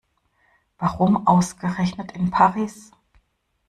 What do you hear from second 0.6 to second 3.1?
Warum ausgerechnet in Paris?